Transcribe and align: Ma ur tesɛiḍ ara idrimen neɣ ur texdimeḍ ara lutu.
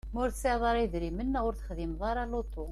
Ma 0.13 0.19
ur 0.23 0.29
tesɛiḍ 0.31 0.63
ara 0.69 0.85
idrimen 0.85 1.27
neɣ 1.33 1.43
ur 1.49 1.55
texdimeḍ 1.55 2.01
ara 2.11 2.29
lutu. 2.31 2.65